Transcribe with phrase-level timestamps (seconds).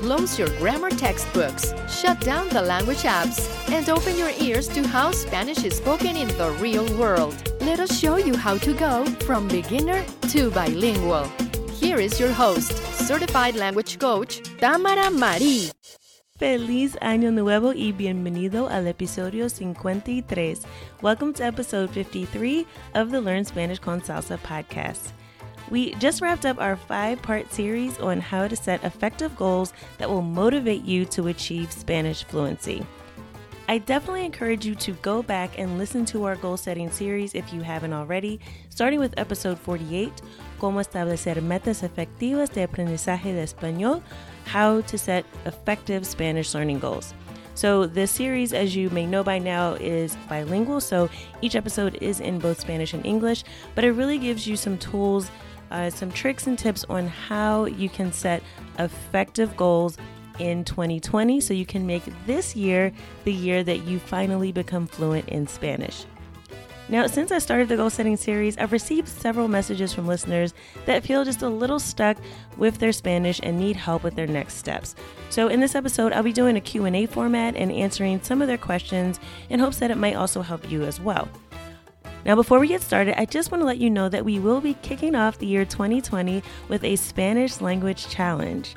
[0.00, 5.12] Close your grammar textbooks, shut down the language apps, and open your ears to how
[5.12, 7.36] Spanish is spoken in the real world.
[7.60, 11.24] Let us show you how to go from beginner to bilingual.
[11.74, 12.72] Here is your host,
[13.06, 15.70] certified language coach, Tamara Marie.
[16.38, 20.62] Feliz Año Nuevo y bienvenido al episodio 53.
[21.02, 25.12] Welcome to episode 53 of the Learn Spanish con Salsa podcast.
[25.70, 30.10] We just wrapped up our five part series on how to set effective goals that
[30.10, 32.84] will motivate you to achieve Spanish fluency.
[33.68, 37.52] I definitely encourage you to go back and listen to our goal setting series if
[37.52, 40.10] you haven't already, starting with episode 48,
[40.58, 44.02] Cómo establecer metas efectivas de aprendizaje de español,
[44.44, 47.14] how to set effective Spanish learning goals.
[47.54, 51.08] So, this series, as you may know by now, is bilingual, so
[51.40, 53.44] each episode is in both Spanish and English,
[53.76, 55.30] but it really gives you some tools
[55.70, 58.42] uh, some tricks and tips on how you can set
[58.78, 59.96] effective goals
[60.38, 62.92] in 2020 so you can make this year
[63.24, 66.04] the year that you finally become fluent in Spanish.
[66.90, 70.54] Now, since I started the goal setting series, I've received several messages from listeners
[70.86, 72.16] that feel just a little stuck
[72.56, 74.96] with their Spanish and need help with their next steps.
[75.28, 78.58] So, in this episode, I'll be doing a Q&A format and answering some of their
[78.58, 79.20] questions
[79.50, 81.28] in hopes that it might also help you as well.
[82.24, 84.60] Now, before we get started, I just want to let you know that we will
[84.60, 88.74] be kicking off the year 2020 with a Spanish language challenge.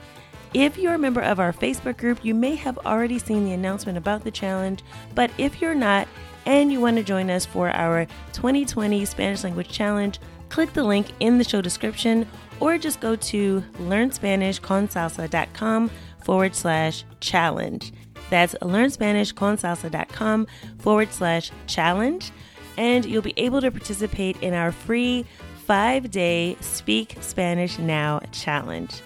[0.54, 3.98] If you're a member of our Facebook group, you may have already seen the announcement
[3.98, 4.84] about the challenge,
[5.16, 6.08] but if you're not
[6.46, 11.08] and you want to join us for our 2020 Spanish language challenge, click the link
[11.20, 12.28] in the show description
[12.60, 15.90] or just go to learnspanishconsalsa.com
[16.24, 17.94] forward slash challenge.
[18.30, 20.48] That's learnspanishconsalsa.com
[20.80, 22.32] forward slash challenge
[22.78, 25.26] and you'll be able to participate in our free
[25.66, 29.02] five day Speak Spanish Now challenge.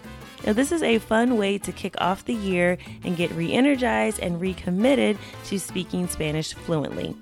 [0.46, 4.20] Now, this is a fun way to kick off the year and get re energized
[4.20, 7.16] and recommitted to speaking Spanish fluently.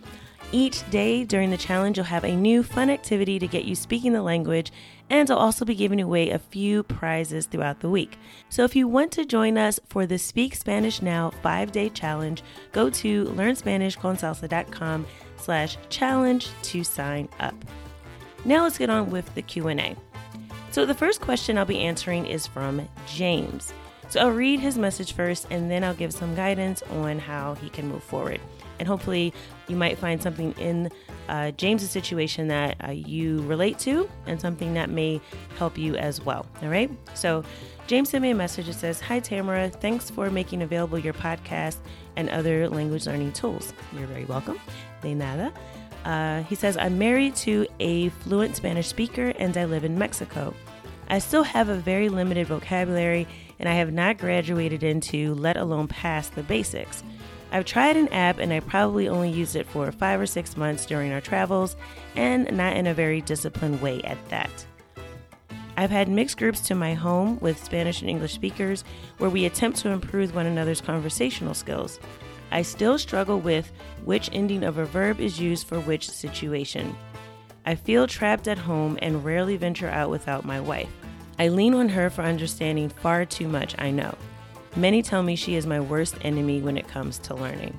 [0.52, 4.14] Each day during the challenge, you'll have a new fun activity to get you speaking
[4.14, 4.72] the language,
[5.10, 8.18] and I'll also be giving away a few prizes throughout the week.
[8.50, 12.44] So if you want to join us for the Speak Spanish Now five day challenge,
[12.72, 15.06] go to learnspanishconsalsa.com
[15.38, 17.56] slash challenge to sign up.
[18.44, 19.96] Now let's get on with the Q&A.
[20.72, 23.74] So the first question I'll be answering is from James.
[24.10, 27.70] So I'll read his message first and then I'll give some guidance on how he
[27.70, 28.40] can move forward.
[28.80, 29.34] And hopefully
[29.68, 30.92] you might find something in
[31.30, 35.22] uh, James's situation that uh, you relate to and something that may
[35.58, 36.46] help you as well.
[36.62, 36.92] All right.
[37.14, 37.44] So
[37.88, 41.78] James sent me a message that says, Hi Tamara, thanks for making available your podcast
[42.16, 43.74] and other language learning tools.
[43.94, 44.60] You're very welcome.
[45.02, 45.54] De nada.
[46.04, 50.54] Uh, he says, I'm married to a fluent Spanish speaker and I live in Mexico.
[51.08, 53.28] I still have a very limited vocabulary
[53.60, 57.04] and I have not graduated into, let alone past, the basics.
[57.56, 60.86] I've tried an app and I probably only used it for five or six months
[60.86, 61.78] during our travels,
[62.18, 64.66] and not in a very disciplined way at that.
[65.78, 68.84] I've had mixed groups to my home with Spanish and English speakers
[69.20, 71.98] where we attempt to improve one another's conversational skills.
[72.52, 73.72] I still struggle with
[74.04, 76.94] which ending of a verb is used for which situation.
[77.66, 80.92] I feel trapped at home and rarely venture out without my wife.
[81.40, 84.18] I lean on her for understanding far too much, I know.
[84.76, 87.78] Many tell me she is my worst enemy when it comes to learning.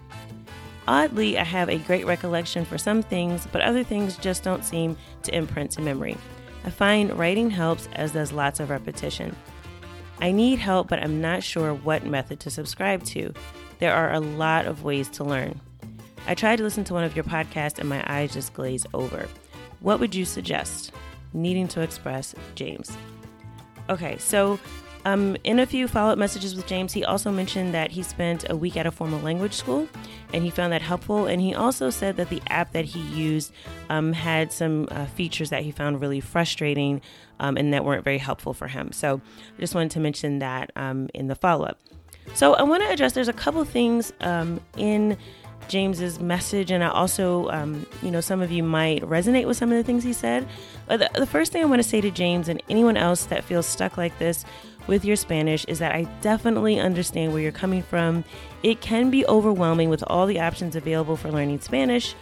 [0.89, 4.97] Oddly, I have a great recollection for some things, but other things just don't seem
[5.25, 6.17] to imprint to memory.
[6.65, 9.37] I find writing helps, as does lots of repetition.
[10.21, 13.35] I need help, but I'm not sure what method to subscribe to.
[13.79, 15.61] There are a lot of ways to learn.
[16.27, 19.29] I tried to listen to one of your podcasts and my eyes just glaze over.
[19.81, 20.93] What would you suggest?
[21.35, 22.97] Needing to express, James.
[23.91, 24.59] Okay, so
[25.07, 28.51] um, in a few follow up messages with James, he also mentioned that he spent
[28.51, 29.89] a week at a formal language school
[30.33, 31.27] and he found that helpful.
[31.27, 33.53] And he also said that the app that he used
[33.89, 37.01] um, had some uh, features that he found really frustrating
[37.39, 38.91] um, and that weren't very helpful for him.
[38.91, 39.21] So
[39.57, 41.79] I just wanted to mention that um, in the follow up.
[42.35, 45.17] So I want to address there's a couple things um, in
[45.69, 49.71] James's message, and I also, um, you know, some of you might resonate with some
[49.71, 50.47] of the things he said.
[50.89, 53.67] The, the first thing I want to say to James and anyone else that feels
[53.67, 54.45] stuck like this
[54.87, 58.25] with your Spanish is that I definitely understand where you're coming from.
[58.63, 62.15] It can be overwhelming with all the options available for learning Spanish,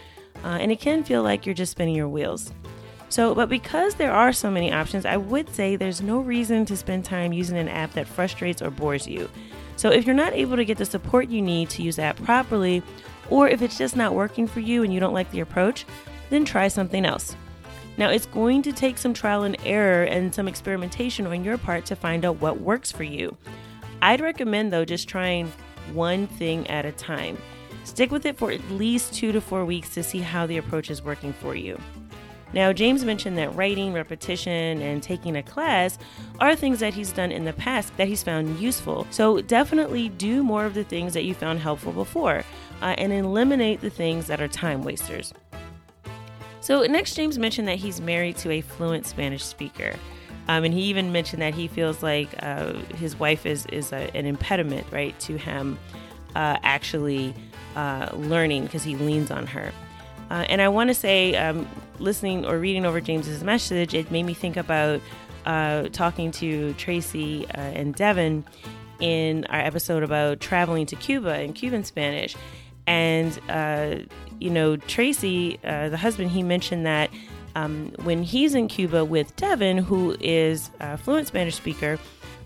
[0.43, 2.51] uh, and it can feel like you're just spinning your wheels.
[3.09, 6.75] So, but because there are so many options, I would say there's no reason to
[6.75, 9.29] spend time using an app that frustrates or bores you.
[9.77, 12.21] So, if you're not able to get the support you need to use the app
[12.23, 12.81] properly,
[13.29, 15.85] or if it's just not working for you and you don't like the approach,
[16.29, 17.35] then try something else.
[17.97, 21.85] Now, it's going to take some trial and error and some experimentation on your part
[21.85, 23.37] to find out what works for you.
[24.01, 25.51] I'd recommend, though, just trying
[25.93, 27.37] one thing at a time.
[27.85, 30.89] Stick with it for at least two to four weeks to see how the approach
[30.89, 31.79] is working for you.
[32.53, 35.97] Now, James mentioned that writing, repetition, and taking a class
[36.39, 39.07] are things that he's done in the past that he's found useful.
[39.11, 42.43] So, definitely do more of the things that you found helpful before
[42.81, 45.33] uh, and eliminate the things that are time wasters.
[46.65, 49.93] So, next, James mentioned that he's married to a fluent Spanish speaker.
[50.47, 54.09] Um, and he even mentioned that he feels like uh, his wife is, is a,
[54.17, 55.77] an impediment, right, to him
[56.35, 57.35] uh, actually
[57.75, 59.71] uh, learning because he leans on her.
[60.31, 61.67] Uh, and I want to say, um,
[61.99, 65.01] listening or reading over James's message, it made me think about
[65.45, 68.43] uh, talking to Tracey uh, and Devyn
[68.99, 72.35] in our episode about traveling to Cuba and Cuban Spanish.
[72.87, 73.39] And,
[74.39, 77.09] you know, Tracey, uh, the husband, he mentioned that
[77.55, 81.97] um, when he's in Cuba with Devyn, who is a fluent Spanish speaker,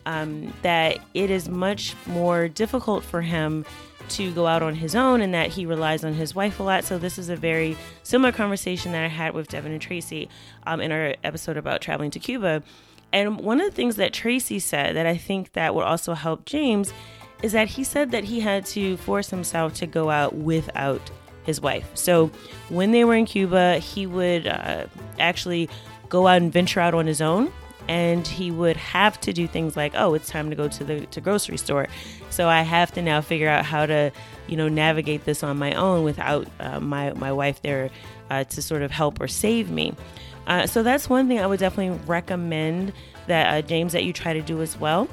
[0.06, 3.66] um, that it is much more difficult for him
[4.10, 6.84] to go out on his own and that he relies on his wife a lot.
[6.84, 10.30] So this is a very similar conversation that I had with Devyn and Tracey
[10.66, 12.64] um, in our episode about traveling to Cuba.
[13.12, 16.46] And one of the things that Tracey said that I think that would also help
[16.46, 16.94] James
[17.42, 21.02] is that he said that he had to force himself to go out without
[21.50, 21.90] his wife.
[21.94, 22.32] So
[22.70, 24.86] when they were in Cuba, he would uh,
[25.20, 25.70] actually
[26.08, 27.52] go out and venture out on his own
[27.90, 31.06] and he would have to do things like oh it's time to go to the
[31.08, 31.88] to grocery store.
[32.30, 34.12] So i have to now figure out how to
[34.48, 37.90] you know navigate this on my own without uh, my my wife there
[38.30, 39.94] uh, to sort of help or save me.
[40.48, 42.94] Uh, so that's one thing i would definitely recommend
[43.28, 45.08] that uh, james that you try to do as well.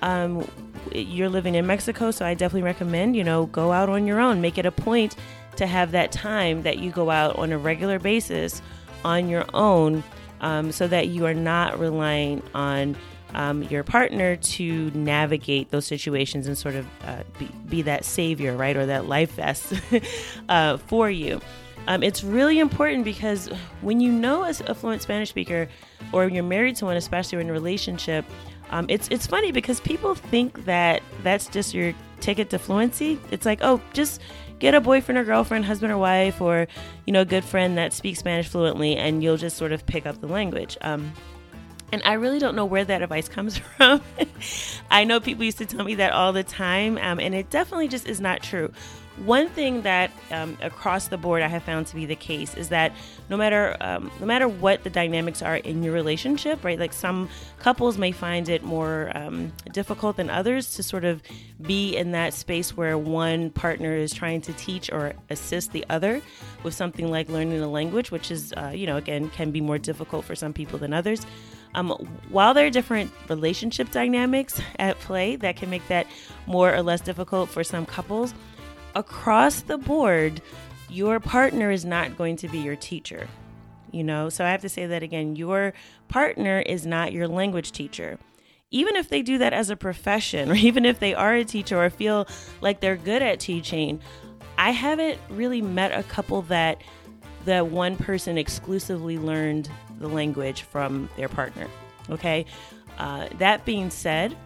[0.00, 0.50] Um,
[0.92, 4.40] you're living in mexico so i definitely recommend you know go out on your own.
[4.40, 5.16] Make it a point
[5.56, 8.62] to have that time that you go out on a regular basis
[9.04, 10.02] on your own
[10.40, 12.96] um, so that you are not relying on
[13.34, 18.56] um, your partner to navigate those situations and sort of uh, be, be, that savior,
[18.56, 19.72] right, or that life vest
[20.48, 21.40] uh, for you.
[21.88, 23.48] Um, it's really important because
[23.80, 25.68] when you know a, fluent Spanish speaker,
[26.12, 28.24] or you're married to one, especially in a relationship,
[28.72, 33.20] um, it's it's funny because people think that that's just your ticket to fluency.
[33.30, 34.20] It's like, oh, just
[34.58, 36.66] get a boyfriend or girlfriend, husband or wife, or
[37.06, 40.06] you know, a good friend that speaks Spanish fluently, and you'll just sort of pick
[40.06, 40.78] up the language.
[40.80, 41.12] Um,
[41.92, 44.00] and I really don't know where that advice comes from.
[44.90, 47.88] I know people used to tell me that all the time, um, and it definitely
[47.88, 48.72] just is not true.
[49.24, 52.70] One thing that um, across the board I have found to be the case is
[52.70, 52.92] that
[53.30, 56.78] no matter um, no matter what the dynamics are in your relationship, right?
[56.78, 57.28] Like some
[57.60, 61.22] couples may find it more um, difficult than others to sort of
[61.60, 66.20] be in that space where one partner is trying to teach or assist the other
[66.64, 69.78] with something like learning a language, which is uh, you know again can be more
[69.78, 71.24] difficult for some people than others.
[71.74, 71.90] Um,
[72.28, 76.06] while there are different relationship dynamics at play that can make that
[76.46, 78.34] more or less difficult for some couples,
[78.94, 80.40] across the board,
[80.88, 83.28] your partner is not going to be your teacher.
[83.90, 85.74] You know, so I have to say that again your
[86.08, 88.18] partner is not your language teacher.
[88.70, 91.82] Even if they do that as a profession, or even if they are a teacher
[91.82, 92.26] or feel
[92.60, 94.00] like they're good at teaching,
[94.58, 96.80] I haven't really met a couple that
[97.44, 99.68] that one person exclusively learned
[99.98, 101.66] the language from their partner.
[102.08, 102.46] Okay.
[102.98, 104.36] Uh, that being said,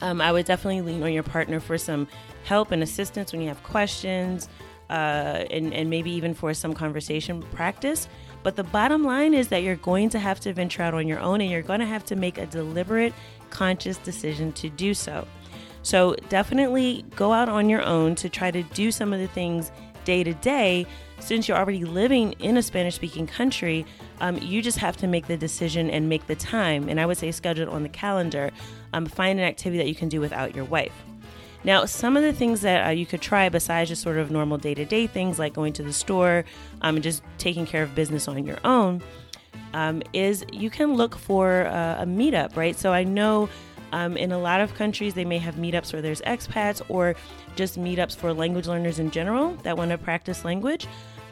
[0.00, 2.06] um, I would definitely lean on your partner for some
[2.44, 4.48] help and assistance when you have questions,
[4.90, 8.08] uh, and, and maybe even for some conversation practice.
[8.42, 11.20] But the bottom line is that you're going to have to venture out on your
[11.20, 13.12] own and you're going to have to make a deliberate,
[13.50, 15.26] conscious decision to do so.
[15.82, 19.70] So definitely go out on your own to try to do some of the things
[20.04, 20.86] day to day.
[21.20, 23.84] Since you're already living in a Spanish speaking country,
[24.20, 26.88] um, you just have to make the decision and make the time.
[26.88, 28.50] And I would say schedule it on the calendar.
[28.94, 30.94] Um, find an activity that you can do without your wife.
[31.64, 34.58] Now, some of the things that uh, you could try besides just sort of normal
[34.58, 36.44] day to day things like going to the store
[36.82, 39.02] um, and just taking care of business on your own
[39.74, 42.76] um, is you can look for uh, a meetup, right?
[42.76, 43.48] So I know
[43.92, 47.14] um, in a lot of countries they may have meetups where there's expats or
[47.56, 50.86] just meetups for language learners in general that want to practice language.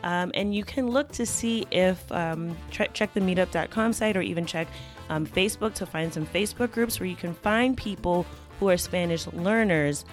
[0.05, 4.47] Um, and you can look to see if um, check the meetup.com site or even
[4.47, 4.69] check
[5.09, 8.25] um, Facebook to find some Facebook groups where you can find people
[8.59, 10.05] who are Spanish learners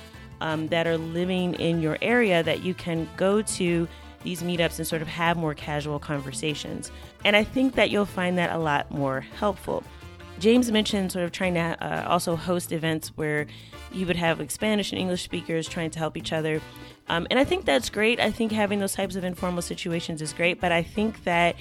[0.41, 3.87] um, that are living in your area that you can go to
[4.23, 6.91] these meetups and sort of have more casual conversations.
[7.23, 9.83] And I think that you'll find that a lot more helpful.
[10.39, 13.47] James mentioned sort of trying to uh, also host events where
[13.93, 16.59] you would have like Spanish and English speakers trying to help each other.
[17.07, 18.19] Um, and I think that's great.
[18.19, 20.59] I think having those types of informal situations is great.
[20.59, 21.55] But I think that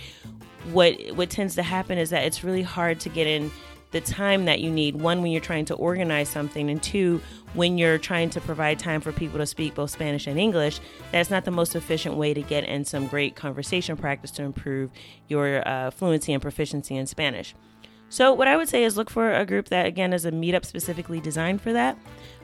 [0.73, 3.51] what what tends to happen is that it's really hard to get in
[3.95, 4.97] the time that you need.
[4.97, 7.23] One when you're trying to organize something and two
[7.55, 10.81] when you're trying to provide time for people to speak both spanish and english
[11.13, 14.91] that's not the most efficient way to get in some great conversation practice to improve
[15.29, 17.55] your uh, fluency and proficiency in spanish.
[18.09, 20.65] So what i would say is look for a group that again is a meetup
[20.65, 21.97] specifically designed for that.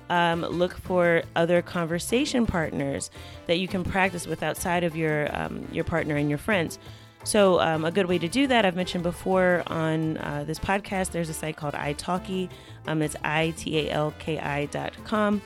[0.08, 3.10] Um, look for other conversation partners
[3.46, 6.78] that you can practice with outside of your um, your partner and your friends
[7.24, 11.10] so, um, a good way to do that, I've mentioned before on uh, this podcast,
[11.10, 12.48] there's a site called italki.
[12.86, 15.42] Um, it's I T A L K I dot com,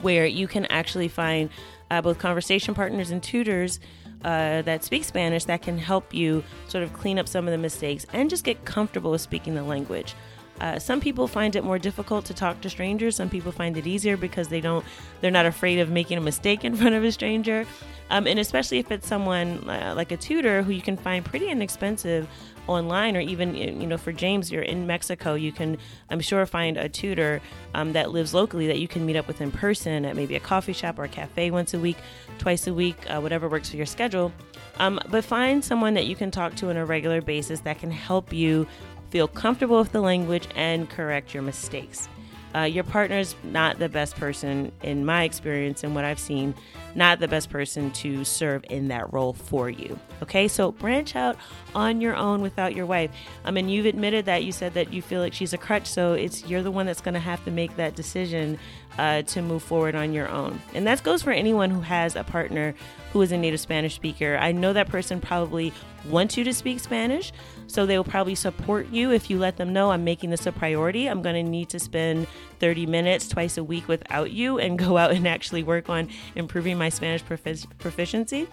[0.00, 1.50] where you can actually find
[1.90, 3.80] uh, both conversation partners and tutors
[4.24, 7.58] uh, that speak Spanish that can help you sort of clean up some of the
[7.58, 10.14] mistakes and just get comfortable with speaking the language.
[10.60, 13.16] Uh, some people find it more difficult to talk to strangers.
[13.16, 14.84] Some people find it easier because they don't,
[15.20, 17.66] they're not afraid of making a mistake in front of a stranger.
[18.10, 21.48] Um, and especially if it's someone uh, like a tutor who you can find pretty
[21.48, 22.28] inexpensive
[22.66, 25.78] online, or even you know, for James, you're in Mexico, you can,
[26.10, 27.40] I'm sure, find a tutor
[27.74, 30.40] um, that lives locally that you can meet up with in person at maybe a
[30.40, 31.96] coffee shop or a cafe once a week,
[32.38, 34.30] twice a week, uh, whatever works for your schedule.
[34.78, 37.90] Um, but find someone that you can talk to on a regular basis that can
[37.90, 38.66] help you
[39.12, 42.08] feel comfortable with the language, and correct your mistakes.
[42.54, 46.54] Uh, your partner's not the best person, in my experience and what I've seen,
[46.94, 49.98] not the best person to serve in that role for you.
[50.22, 51.36] Okay, so branch out
[51.74, 53.10] on your own without your wife.
[53.44, 56.12] I mean, you've admitted that you said that you feel like she's a crutch, so
[56.12, 58.58] it's you're the one that's going to have to make that decision
[58.98, 60.60] uh, to move forward on your own.
[60.74, 62.74] And that goes for anyone who has a partner
[63.12, 64.38] who is a native Spanish speaker.
[64.40, 65.72] I know that person probably
[66.08, 67.32] wants you to speak Spanish,
[67.66, 70.52] so they will probably support you if you let them know I'm making this a
[70.52, 71.06] priority.
[71.08, 72.26] I'm going to need to spend
[72.58, 76.78] 30 minutes twice a week without you and go out and actually work on improving
[76.78, 78.48] my Spanish profic- proficiency.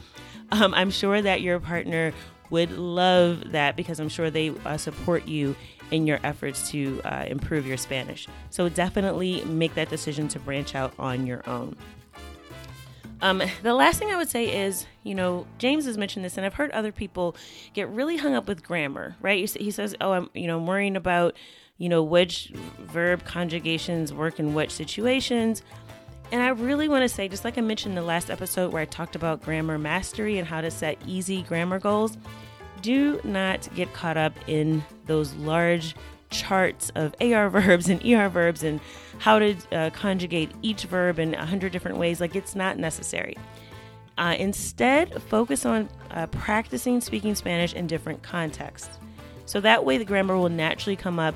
[0.52, 2.12] Um, I'm sure that your partner
[2.50, 5.56] would love that because I'm sure they uh, support you
[5.92, 8.28] in your efforts to uh, improve your Spanish.
[8.50, 11.76] So definitely make that decision to branch out on your own.
[13.22, 16.46] Um, the last thing I would say is, you know, James has mentioned this, and
[16.46, 17.36] I've heard other people
[17.74, 19.50] get really hung up with grammar, right?
[19.50, 21.36] He says, "Oh, I'm, you know, I'm worrying about,
[21.78, 25.64] you know, which verb conjugations work in which situations."
[26.32, 28.82] And I really want to say, just like I mentioned in the last episode where
[28.82, 32.18] I talked about grammar mastery and how to set easy grammar goals,
[32.82, 35.96] do not get caught up in those large
[36.30, 38.80] charts of AR verbs and ER verbs and
[39.18, 42.22] how to uh, conjugate each verb in a hundred different ways.
[42.22, 43.38] Like it's not necessary.
[44.18, 49.00] Uh, instead, focus on uh, practicing speaking Spanish in different contexts.
[49.46, 51.36] So that way, the grammar will naturally come up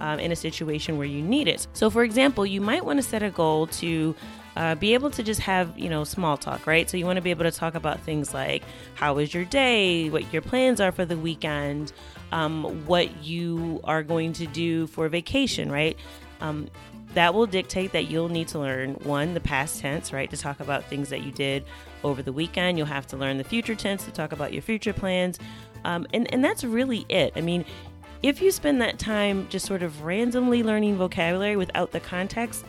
[0.00, 1.66] um, in a situation where you need it.
[1.72, 4.14] So, for example, you might want to set a goal to
[4.56, 6.88] uh, be able to just have you know small talk right?
[6.88, 8.62] So you want to be able to talk about things like
[8.94, 10.10] how was your day?
[10.10, 11.92] What your plans are for the weekend?
[12.32, 15.96] Um, what you are going to do for vacation right?
[16.40, 16.68] Um,
[17.14, 20.58] that will dictate that you'll need to learn one the past tense right to talk
[20.60, 21.64] about things that you did
[22.02, 22.76] over the weekend.
[22.76, 25.38] You'll have to learn the future tense to talk about your future plans.
[25.84, 27.32] Um, and, and that's really it.
[27.36, 27.64] I mean
[28.24, 32.64] if you spend that time just sort of randomly learning vocabulary without the context,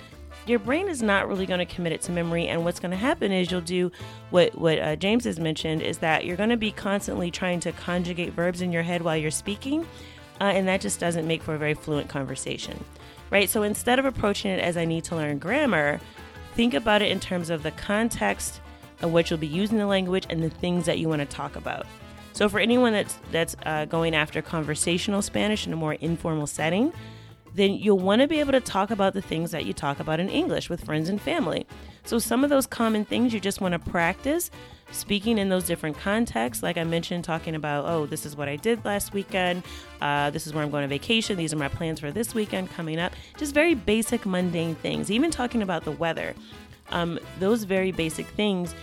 [0.46, 2.48] your brain is not really going to commit it to memory.
[2.48, 3.92] And what's going to happen is you'll do
[4.30, 7.72] what what uh, James has mentioned is that you're going to be constantly trying to
[7.72, 9.82] conjugate verbs in your head while you're speaking,
[10.42, 12.84] uh, and that just doesn't make for a very fluent conversation,
[13.32, 13.50] right?
[13.50, 16.00] So instead of approaching it as I need to learn grammar,
[16.56, 18.62] think about it in terms of the context
[19.02, 21.56] of what you'll be using the language and the things that you want to talk
[21.56, 21.86] about.
[22.34, 26.92] So for anyone that's that's uh, going after conversational Spanish in a more informal setting,
[27.56, 30.20] then you'll want to be able to talk about the things that you talk about
[30.20, 31.66] in English with friends and family.
[32.04, 34.52] So some of those common things you just want to practice
[34.92, 36.62] speaking in those different contexts.
[36.62, 39.64] Like I mentioned, talking about, oh, this is what I did last weekend.
[40.02, 41.38] Uh, this is where I'm going on vacation.
[41.38, 43.14] These are my plans for this weekend coming up.
[43.38, 45.10] Just very basic, mundane things.
[45.10, 46.36] Even talking about the weather.
[46.90, 48.76] Um, those very basic things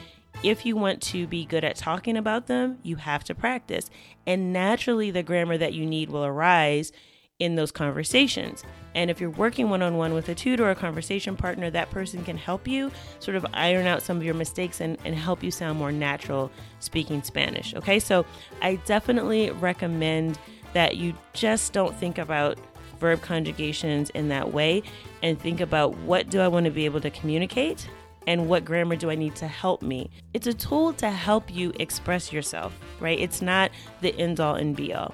[0.42, 3.90] if you want to be good at talking about them, you have to practice.
[4.26, 6.90] And naturally, the grammar that you need will arise
[7.38, 8.62] in those conversations.
[8.94, 11.90] And if you're working one on one with a tutor or a conversation partner, that
[11.90, 15.42] person can help you sort of iron out some of your mistakes and, and help
[15.42, 17.74] you sound more natural speaking Spanish.
[17.74, 18.24] Okay, so
[18.60, 20.38] I definitely recommend
[20.72, 22.58] that you just don't think about
[22.98, 24.82] verb conjugations in that way
[25.22, 27.88] and think about what do I want to be able to communicate
[28.28, 30.10] and what grammar do I need to help me.
[30.32, 33.18] It's a tool to help you express yourself, right?
[33.18, 35.12] It's not the end all and be all.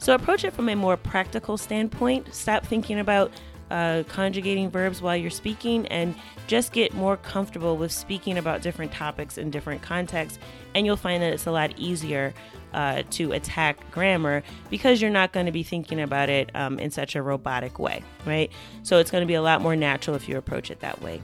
[0.00, 2.34] So approach it from a more practical standpoint.
[2.34, 3.30] Stop thinking about
[3.70, 6.14] uh, conjugating verbs while you're speaking and
[6.46, 10.38] just get more comfortable with speaking about different topics in different contexts.
[10.74, 12.32] And you'll find that it's a lot easier
[12.72, 16.90] uh, to attack grammar because you're not going to be thinking about it um, in
[16.90, 18.50] such a robotic way, right?
[18.82, 21.20] So it's going to be a lot more natural if you approach it that way.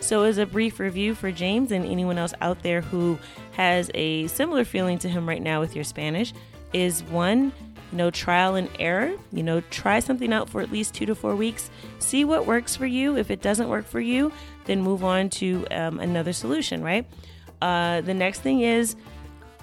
[0.00, 3.18] So, as a brief review for James and anyone else out there who
[3.52, 6.32] has a similar feeling to him right now with your Spanish,
[6.72, 7.52] is one,
[7.90, 9.14] you know, trial and error.
[9.32, 12.76] You know, try something out for at least two to four weeks, see what works
[12.76, 13.16] for you.
[13.16, 14.32] If it doesn't work for you,
[14.66, 17.06] then move on to um, another solution, right?
[17.60, 18.96] Uh, the next thing is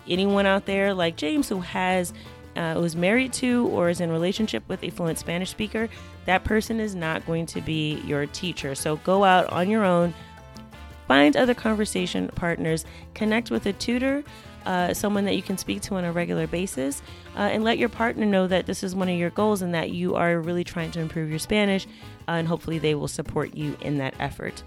[0.08, 2.14] anyone out there like James who has
[2.56, 5.90] uh, who's married to or is in relationship with a fluent Spanish speaker,
[6.26, 8.76] that person is not going to be your teacher.
[8.76, 10.14] So go out on your own,
[11.08, 14.24] find other conversation partners, connect with a tutor.
[14.66, 17.02] Uh, someone that you can speak to on a regular basis,
[17.36, 19.92] uh, and let your partner know that this is one of your goals and that
[19.92, 21.86] you are really trying to improve your Spanish,
[22.28, 24.64] uh, and hopefully they will support you in that effort.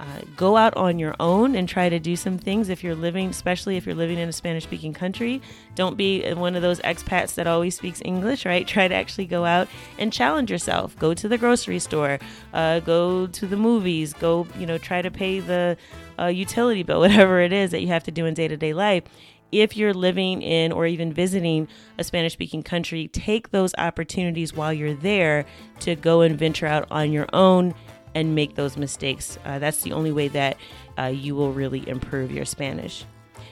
[0.00, 3.30] Uh, go out on your own and try to do some things if you're living,
[3.30, 5.42] especially if you're living in a Spanish speaking country.
[5.74, 8.64] Don't be one of those expats that always speaks English, right?
[8.78, 9.66] Try to actually go out
[9.98, 10.96] and challenge yourself.
[11.00, 12.20] Go to the grocery store,
[12.52, 15.76] uh, go to the movies, go, you know, try to pay the
[16.16, 18.74] uh, utility bill, whatever it is that you have to do in day to day
[18.74, 19.02] life.
[19.50, 24.72] If you're living in or even visiting a Spanish speaking country, take those opportunities while
[24.72, 25.46] you're there
[25.80, 27.74] to go and venture out on your own
[28.14, 29.38] and make those mistakes.
[29.44, 30.56] Uh, that's the only way that
[30.98, 33.04] uh, you will really improve your Spanish.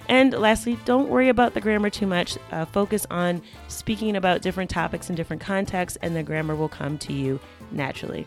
[0.08, 2.38] And lastly, don't worry about the grammar too much.
[2.52, 6.96] Uh, focus on speaking about different topics in different contexts, and the grammar will come
[6.98, 7.40] to you
[7.72, 8.26] naturally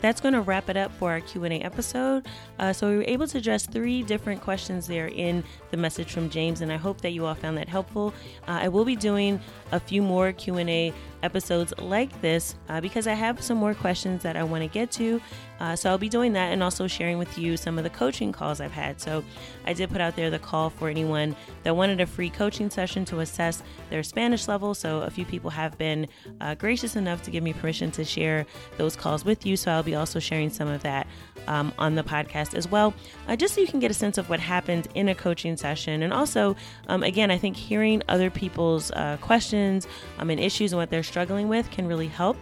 [0.00, 2.26] that's going to wrap it up for our q&a episode.
[2.58, 6.30] Uh, so we were able to address three different questions there in the message from
[6.30, 8.12] james and i hope that you all found that helpful.
[8.46, 9.40] Uh, i will be doing
[9.72, 14.36] a few more q&a episodes like this uh, because i have some more questions that
[14.36, 15.20] i want to get to
[15.60, 18.32] uh, so I'll be doing that and also sharing with you some of the coaching
[18.32, 19.00] calls I've had.
[19.00, 19.24] So
[19.66, 23.04] I did put out there the call for anyone that wanted a free coaching session
[23.06, 24.74] to assess their Spanish level.
[24.74, 26.06] So a few people have been
[26.40, 29.56] uh, gracious enough to give me permission to share those calls with you.
[29.56, 31.06] So I'll be also sharing some of that
[31.46, 32.94] um, on the podcast as well,
[33.26, 36.02] uh, just so you can get a sense of what happens in a coaching session.
[36.02, 36.54] And also,
[36.88, 39.86] um, again, I think hearing other people's uh, questions
[40.18, 42.36] um, and issues and what they're struggling with can really help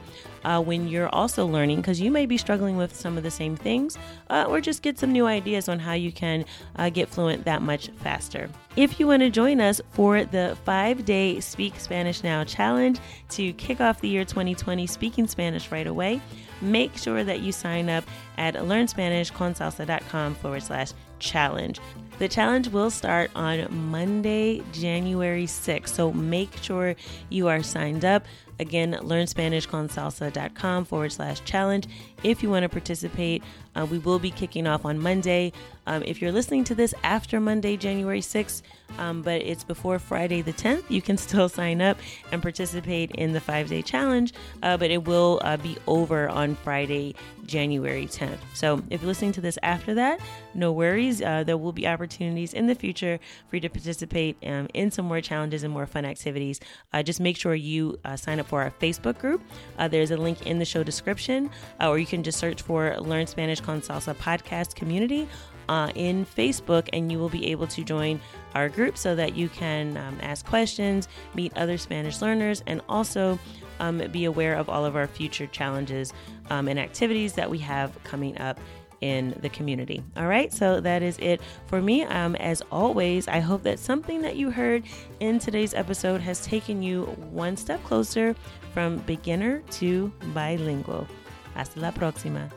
[0.45, 3.57] uh, when you're also learning because you may be struggling with some of the same
[3.57, 3.99] things
[4.31, 6.45] uh, or just get some new ideas on how you can
[6.77, 8.49] uh, get fluent that much faster.
[8.77, 13.01] If you want to join us for the five day Speak Spanish Now challenge
[13.31, 16.21] to kick off the year 2020 speaking Spanish right away,
[16.61, 18.05] make sure that you sign up
[18.39, 21.81] at learnspanishconsalsa.com forward slash challenge.
[22.19, 25.89] The challenge will start on Monday, January 6th.
[25.89, 26.95] So make sure
[27.29, 28.25] you are signed up.
[28.59, 31.87] Again, learnspanishconsalsa.com forward slash challenge
[32.23, 33.43] if you want to participate.
[33.77, 35.53] Uh, we will be kicking off on Monday.
[35.87, 38.63] Um, if you're listening to this after Monday, January 6th,
[38.99, 41.99] um, but it's before Friday the 10th, you can still sign up
[42.33, 46.55] and participate in the five day challenge, uh, but it will uh, be over on
[46.57, 48.39] Friday, January 10th.
[48.55, 50.21] So if you're listening to this after that,
[50.55, 51.21] no worries.
[51.21, 55.05] Uh, there will be opportunities in the future for you to participate um, in some
[55.05, 56.61] more challenges and more fun activities.
[56.93, 59.43] Uh, just make sure you uh, sign up for our Facebook group.
[59.91, 61.51] There's a link in the show description,
[61.81, 65.29] or you can just search for Learn Spanish con Salsa podcast community
[65.69, 68.21] uh, in Facebook, and you will be able to join
[68.55, 73.41] our group so that you can um, ask questions, meet other Spanish learners, and also
[73.81, 76.13] um, be aware of all of our future challenges
[76.49, 78.61] um, and activities that we have coming up
[79.01, 80.01] in the community.
[80.17, 82.05] All right, so that is it for me.
[82.05, 84.85] Um, as always, I hope that something that you heard
[85.19, 88.37] in today's episode has taken you one step closer
[88.73, 91.09] from beginner to bilingual.
[91.57, 92.49] Hasta la próxima.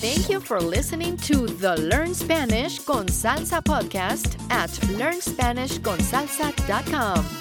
[0.00, 7.39] Thank you for listening to the Learn Spanish con Salsa podcast at learnspanishconsalsa.com.